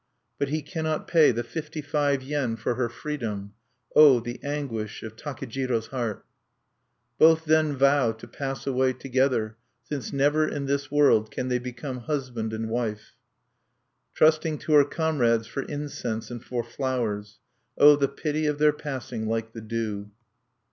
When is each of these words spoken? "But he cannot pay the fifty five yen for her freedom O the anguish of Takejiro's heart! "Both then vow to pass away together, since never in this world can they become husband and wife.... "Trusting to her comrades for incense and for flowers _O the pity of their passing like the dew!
"But 0.39 0.49
he 0.49 0.63
cannot 0.63 1.07
pay 1.07 1.29
the 1.31 1.43
fifty 1.43 1.79
five 1.79 2.23
yen 2.23 2.55
for 2.55 2.73
her 2.73 2.89
freedom 2.89 3.53
O 3.95 4.19
the 4.19 4.39
anguish 4.41 5.03
of 5.03 5.15
Takejiro's 5.15 5.85
heart! 5.89 6.25
"Both 7.19 7.45
then 7.45 7.75
vow 7.75 8.11
to 8.13 8.27
pass 8.27 8.65
away 8.65 8.93
together, 8.93 9.57
since 9.83 10.11
never 10.11 10.47
in 10.47 10.65
this 10.65 10.89
world 10.89 11.29
can 11.29 11.49
they 11.49 11.59
become 11.59 11.99
husband 11.99 12.51
and 12.51 12.67
wife.... 12.67 13.11
"Trusting 14.15 14.57
to 14.61 14.73
her 14.73 14.85
comrades 14.85 15.45
for 15.45 15.61
incense 15.61 16.31
and 16.31 16.43
for 16.43 16.63
flowers 16.63 17.37
_O 17.79 17.99
the 17.99 18.07
pity 18.07 18.47
of 18.47 18.57
their 18.57 18.73
passing 18.73 19.27
like 19.27 19.53
the 19.53 19.61
dew! 19.61 20.09